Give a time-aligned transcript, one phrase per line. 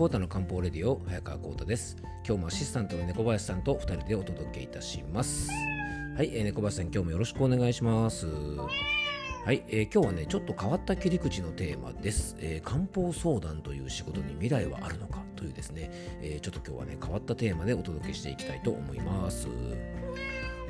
[0.00, 1.94] コータの漢方レディオ早川コータです。
[2.26, 5.50] 今日もアシスタントの猫林さんと2人でお届けいたします。
[6.16, 8.26] はい、えー、猫林さん今日もよろしくお願いします。
[8.26, 15.90] はい、えー、今日はねちょっと変わった切り口のテーマです、えー、漢方相談という仕事に未来はあるのかというですね、
[16.22, 19.48] えー、ちょっと今日はね変わったテーマでお届けしていきたいと思います。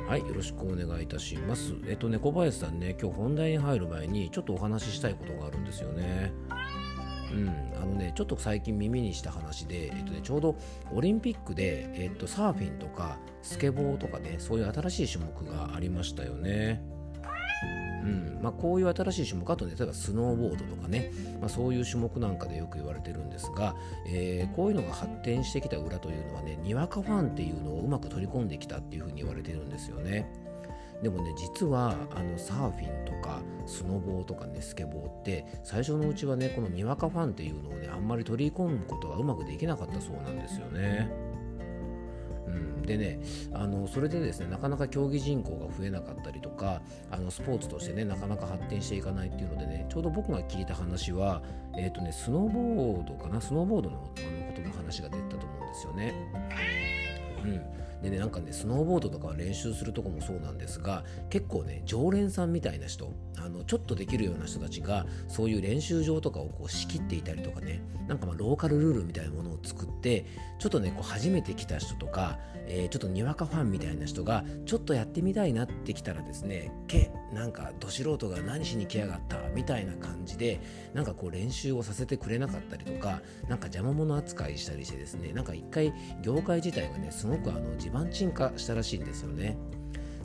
[0.09, 1.73] はい、よろしくお願いいたします。
[1.87, 6.33] えっとね、小林さんね、今日本題に入る前にちょっとお話ししたいことがあるんですよね。
[7.32, 7.48] うん、
[7.80, 10.57] あのねちょっと最近耳にした話で、えっとね、ちょうど
[10.93, 16.82] オリンピックで、えっと、サーフィンとかスケボーとかねそういう新しい種目がありましたよね。
[18.03, 30.26] うんまあ、こういう新しい種目あとね例えばスノーボードとかね、まあ、そういう種目なんかでよく言われてるんですが、えー、こういうのが発展してきた裏というのはねにわかファンっていうのをうまく取り込んできたっていうふうに言われてるんですよね。
[31.03, 41.11] でもね実はあのサーフィンとかスノボーとかねスケボーって最初のうちはねこのにわかファンっていうのをねあんまり取り込むことがうまくできなかったそうなんですよね。
[42.47, 43.21] うん、でね
[43.53, 51.43] あのそれでですねなかなか競技人口が増えなかったりとかあのスポーツとしてねなかなか発展していかないっていうのでねちょうど僕が聞いた話は、
[51.78, 53.41] えーとね、スノーボードかな？
[53.41, 56.15] スノーボードのあのことの話が出たと思うんですよね。
[57.45, 57.62] うん
[58.03, 70.27] でねなんかねスノーボードとか練習するとこもそうなんですが結構ね常連さんみたいな人あのちょっとできるような人たちがそういう練習場とかをこう仕切っていたりとかねなんかまあローカルルールみたいなものを作って
[70.59, 80.61] ちょっとねこう初めて来た人とか、えー、ちょっとにわかファンみたいな人がちょっとやってみたいなってきたらですねけなんかど素人が何しに来やがったみたいな感じで
[80.93, 89.57] なんかこう練習をさせてくれなかったりとかなんか邪魔者扱いしたりしてですねなんか一回業界自体がねすごくあの地盤沈下したらしいんですよね。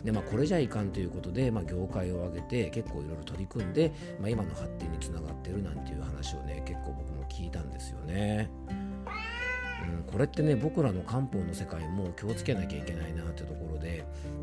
[0.03, 8.51] でまあ、これじゃいかんということで、まあ、業界を挙げて結構いろいろ取り組んで、まあ、今の発展につながってるなんていう話をね結構僕も聞いたんですよね。
[8.69, 13.54] うん、これってね僕らの漢方の世界も気をつけなきゃいけないなってと、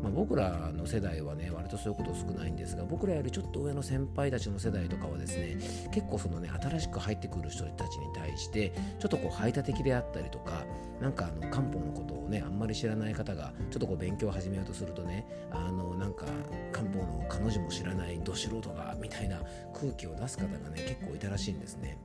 [0.03, 5.57] まあ、僕らの世代はね割とそういうこと少ないんですが僕らよりちょっと上の先輩たちの世代とかはですね
[5.93, 10.65] 結構そのね新しく入ってくる人たちに対してちょっとこう排他的であったりとか
[10.99, 16.25] なんかあの漢方のことをねあんまり知らない方がちょっとこう勉強を始めようとするとねあのなんか
[16.73, 19.41] 漢方の彼女も知らないど素人がみたいな
[19.73, 21.97] 空気を出す方がね結構いたらしいんですね。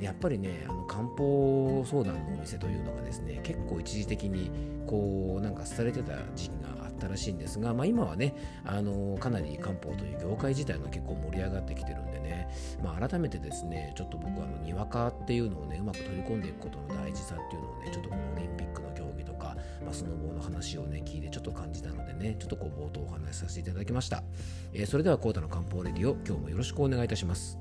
[0.00, 4.50] やっぱりねあの漢方相談のお店というのがですね結構一時的に
[4.86, 8.34] こうなんか廃れてた時期がったらしいんですが、まあ、今はね
[8.64, 12.48] あのかなり漢方という業界自体が結構盛り上がってきてるんでね、
[12.82, 24.22] まあ、改めてですねちょっと僕あのにわかっていうのをねうまく取り込んでいくことの大事さっていうのをねちょっとこのオリンピックの競技とか、まあ、スノボーの話をね聞いてちょっと感じたのでねちょっとこう冒頭お話しさせていただきました、
[24.72, 27.58] えー、それではコータの漢方レディオ今日もよろしくお願いいたします。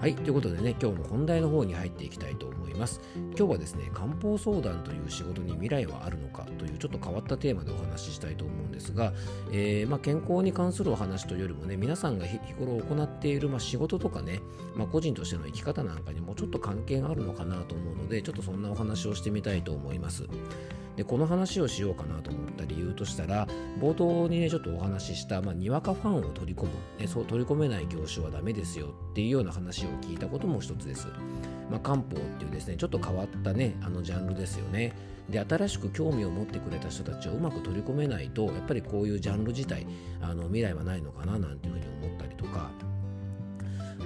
[0.00, 3.00] はい、ということでね、今日の本題の方に入っていきたいと思います。
[3.36, 9.12] 今日はですね、漢方相談という仕事に未来はあるのかというちょっと変わったテーマでお話ししたいと思うんですが、
[9.52, 14.40] えー、まあ、健康に関するお話というよりもね、皆さんが日頃行っている、ま、仕事とかね、
[14.74, 20.26] まあ、個人としての生き方なんかにもちょっと関係があるのかなと思うので、ちょっとそんなお話をしてみたいと思います。
[20.98, 23.46] でこの話をしようかなと思った理由としたら
[23.80, 31.06] 冒頭にねちょっとお話しした、まあ、にわかファンを取り込む、ね、そう取り込めない業種はダメですよっていうような話を聞いたことも一つです。
[31.70, 32.04] まあ、漢方っ
[32.38, 34.92] ていうですねちょっと変わったねあのジャンルですよね。
[35.28, 39.86] で新しく興味を持ってくれた人たちをうまく取り込めないとやっぱりこういうジャンル自体
[40.22, 42.70] あの未来はないのかななんていうふうに思ったりとか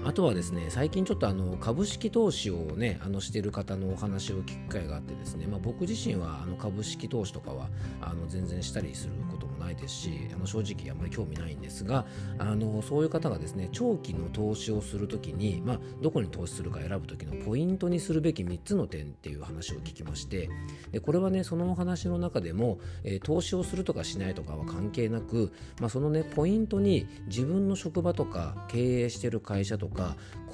[0.05, 7.69] あとはですね最近ちょっとあの株式投資をねあのしてる方のお話を聞く機会があってですね、まあ、僕自身はあの株式投資とかは
[8.01, 12.05] あの全然したりすることもないですしあの正直あまり興味ないんですが
[12.39, 20.51] あのそういう方がですね長期の投資をするときに、まあ、どこに投資するか選ぶ時のポイントにするべき3つの点っていう話を聞きまして
[20.91, 29.92] でこれはねそのお話の中でも、えー、投資をするとかしないとかは関係なく、まあ、そのねポイントに自分の職場とか経営してる会社とか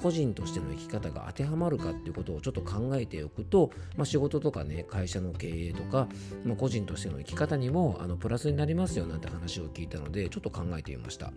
[0.01, 6.07] 個人としての生き方が当てはまるかっていうことをちょっと考えておくと、まあ、仕事とかね会社の経営とか、
[6.45, 11.31] まあ、個人としての生き方にもあのプラスになりますよなんて話を聞いたのでちょっと考えてみました。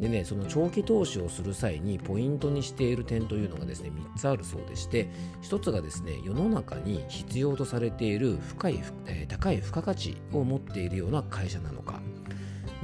[0.00, 5.10] でね、その長期投資をする際にポイントにしている点というのがですね、3つあるそうでして、
[5.42, 12.00] 1つがですね、世の中に必要とされている深い、えー、高い付加価値を持っているような会社なのか、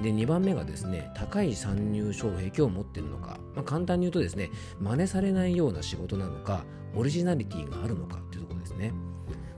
[0.02, 4.50] で2番目がですね高い参入障壁を持っているのか、まあ、簡単に言うとですね
[4.81, 6.64] 真似されないような仕事なのか
[6.96, 8.93] オリジナリティがあるのかというところですね。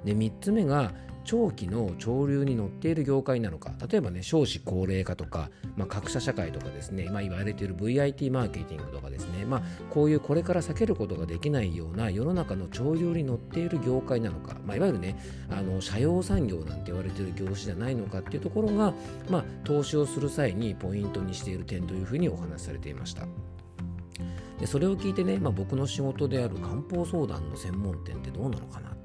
[0.04, 0.92] で3つ目が
[1.26, 15.18] 長期の潮流に乗っている業界なのか例えばね少子高齢化とか、まあ、格差社会とかですね、まあ、言われている VIT マーケティングとかですね、まあ、こういうこれから避けることができないような世の中の潮流に乗っている業界なのか、まあ、いわゆるね
[15.50, 18.94] あの社用産業なんて言われている業種じゃないのかっていうところが、
[19.28, 23.26] まあ、投資をする際にポイントにしている点というふうにお話しされていました。
[24.60, 28.95] でそれを聞いてね、まあ、僕の仕事である漢方相談の専門店ってどうなのかな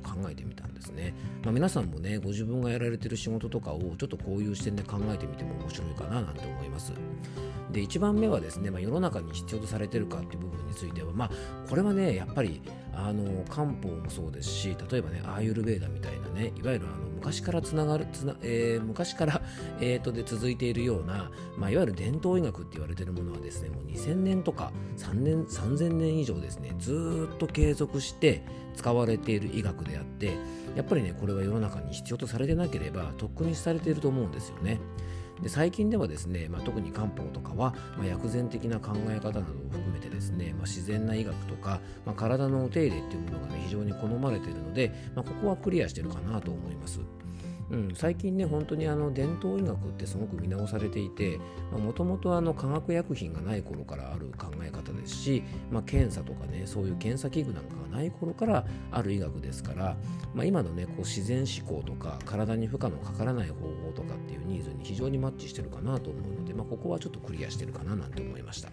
[0.00, 6.92] と考えてみたんですね、まあ、皆さんもねご自分がやられてる仕事とかをちょっとこういう視点で考えてみても面白いかななんて思います。
[7.72, 11.30] で1番目はですね、まあ、世の中に必要とされてるかっていう部分についてはまあ
[11.68, 12.60] これはねやっぱり
[12.92, 19.42] あの漢方もそうですし例えばねアーユルベーダみたいなねいわゆるあの昔からつながるつな、えー、昔から、
[19.80, 28.42] えー、とで続いているような、まあ、いわゆる伝統医学って言われてるものはですねもう2000年とか3年3000年以上ですねずっと継続して
[28.74, 30.36] 使われている医学であって
[30.76, 34.78] やっぱりねこれは世の中に必要とされてなければとっくにされていると思うんですよね。
[35.42, 47.00] で最近ではですね、まあ、特に漢方とかは、まあ、薬膳的な考え方などを含めてですね、まあ、自然な医学とか、ま、体のお手入れっていうものがね非常に好まれているので、ま、ここはクリアしてるかなと思います。
[47.70, 51.38] うん、最近ね本当にあの伝統医学ってすごく見直されていて
[51.70, 59.96] もともと化学薬品がない頃からある考え方ですし、まあ、検査とかねそういう検査器具なんかがない頃からある医学ですから、
[60.34, 68.70] まあ、今のねこう自然思考とか体に負荷のかからない方法とかっていうニーズに非常にマッチしてるかなと思うので、まあ、ここはちょっとクリアしてるかななんて思いました。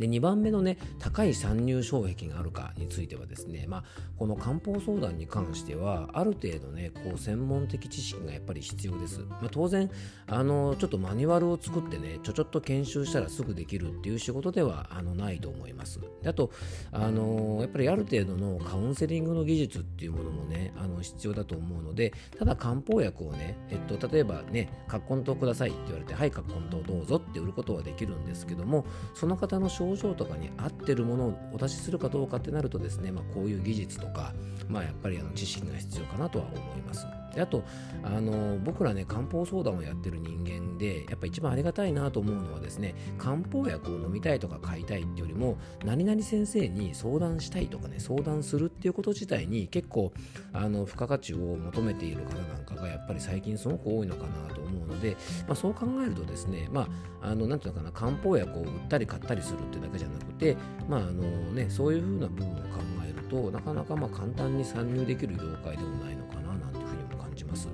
[0.00, 3.84] で2番目のね高い参入障壁があるかについてはですね、まあ、
[4.16, 9.90] この漢方相談に関してはある程度ねこう専門的知識がやっぱり必要です、まあ、当然
[10.26, 16.00] あのちょっとマニュアルを作ってねちょちょっと研修したらすぐできるっていう仕事ではあのないと思います。
[16.22, 16.50] であと
[16.92, 34.32] あのやっぱりある程度のカウンセリングの技術っていうものもねあの必要だと思うのでただ漢方薬をね、えっと、例えばね「葛根湯ください」って言われて「はい葛根湯どうぞ」って売ることはできるんですけどもその方の症症状とかに合ってるものをお出しするかどうかってなるとですね、まあ、こういう技術とか、
[34.68, 37.06] まあ、やっぱりあの知識が必要かなとは思います。
[37.34, 37.64] であと
[38.02, 50.12] あの僕らね漢方相談をやってる人間でやっぱ一番ありがたいなと思うのはですね漢方薬を飲みたいとか買いたいっていうよりも何々先生に相談したいとかね相談するっていうこと自体に結構
[50.52, 55.16] あの付加価値を求めている方なんかがやっぱり最近すごく多いのかなと思うので、
[55.46, 56.88] まあ、そう考えるとですねま
[57.22, 60.56] ああのなんていうのかな漢方薬を売ったり買ったりするってだけじゃなくて
[60.88, 61.22] まああの
[61.52, 62.60] ねそういうふうな部分を考
[63.06, 66.49] えるとなかなかまあ簡単に参入できる業界でもないのかな
[67.30, 67.68] 感じます。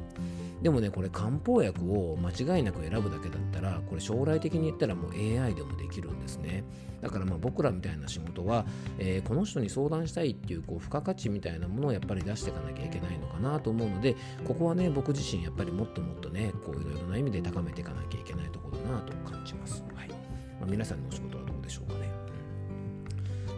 [0.62, 6.64] でもねこれ漢方薬を間違いなく選ぶだけだったらこれ将来的に言ったらもう AI でもできるんですね。
[7.02, 8.66] だからまあ僕らみたいな仕事は、
[8.98, 14.16] えー、この人に相談したいっていうこう付加価値みたいなものをやっぱり出していかなきゃいけないのかなと思うので
[14.46, 20.08] ここはね僕自身やっぱりもっともっとねこういろいろな意味で高めていかなきゃいけないところだなと感じます、はい。
[20.08, 20.14] ま
[20.62, 22.15] あ、皆さんのお仕事はどうでしょうかね。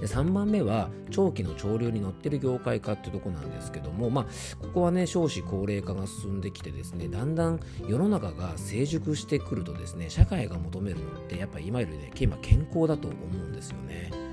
[0.00, 4.24] で3番目は長期の潮流に乗ってる業界化ってとこなんですけども、まあ、
[4.60, 14.27] ここはね少子高齢化が進んできてですねだんだん世の中が成熟してくるとですね社会が求めるのってやっぱり今よりね今健康だと思うんですよね。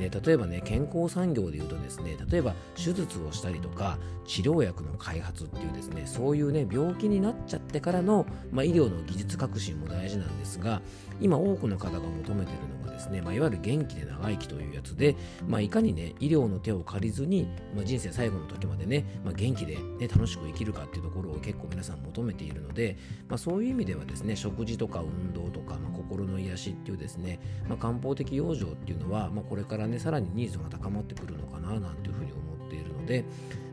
[0.00, 10.80] で例えばね健康産業でいうとですね例えば手術をしたりとか治療薬の開発っていうですねそういうね病気になっちゃってからの、まあ、医療の技術革新も大事なんですが
[11.20, 22.96] 今多くの方が求めているのがですね、まあ、いわゆる元気で長生きというやつで、まあ、いかにね医療の手を借りずに、まあ、人生最後の時までね、ま、元気で、ね、楽しく生きるかっていうところを結構皆さん求めているので、
[23.28, 33.24] ま、そういう意味ではですね食事とか運動とか、ま、心の癒しっていうですね、ま、漢方的養生っていうのは、ま、これからねさらにニーズが高まってくるのかななんていうふうに思っているので、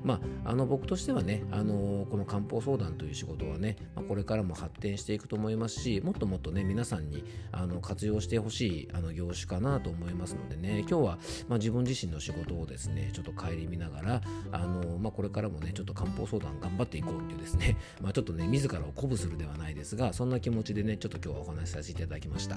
[0.08, 11.18] まあ、あの僕としてはね、あのこの漢方相談という仕事はね、まあ、これからも発展していくと思いますしもっともっとね皆さんにあの活用してほしいあの業種かなと思いますのでね今日は、
[11.50, 14.22] まあ、自分自身の仕事をですねちょっと顧みながら
[14.54, 22.56] あの、まあ、これからもねちょっと漢方相談頑張っていこうっていうですね、 まあ、ちょっとね自らを鼓舞するではないですがそんな気持ちでねちょっと今日はお話しさせていただきました、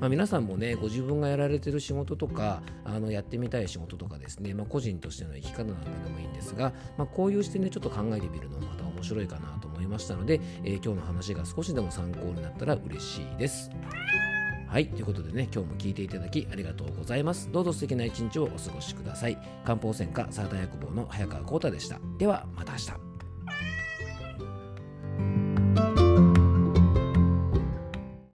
[0.00, 13.70] まあ、皆さんもねご自分がやられてる仕事とかあのやってみたい仕事とかですね、まあ、個人としての生き方なんかでもいいんですが、まあ、こういう視点でちょっと考えてみるのもまた面白いかなと思いましたので、えー、今日の話が少しでも参考になったら嬉しいです。
[14.68, 14.88] はい。
[14.88, 17.50] ということでね、今日も聞いていただきありがとうございます。
[17.52, 19.38] どうぞ素敵な一日をお過ごしください。
[19.64, 22.00] 漢方専科サータ薬房の早川幸太でした。
[22.18, 23.05] では、また明日。